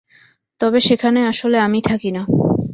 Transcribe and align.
তবে 0.61 0.79
সেখানে 0.79 1.19
আসলে 1.25 1.57
আমি 1.59 1.79
থাকি 1.81 2.09
না। 2.11 2.23